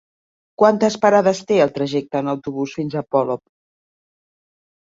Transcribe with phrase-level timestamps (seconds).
[0.61, 3.45] Quantes parades té el trajecte en autobús fins a Polop?